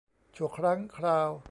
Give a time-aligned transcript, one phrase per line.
[0.35, 1.31] ชั่วครั้งคราว